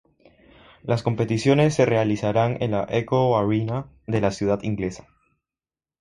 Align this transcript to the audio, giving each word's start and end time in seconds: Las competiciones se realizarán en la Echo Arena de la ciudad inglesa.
Las 0.81 1.03
competiciones 1.03 1.75
se 1.75 1.85
realizarán 1.85 2.57
en 2.61 2.71
la 2.71 2.87
Echo 2.89 3.37
Arena 3.37 3.85
de 4.07 4.19
la 4.19 4.31
ciudad 4.31 4.57
inglesa. 4.63 5.05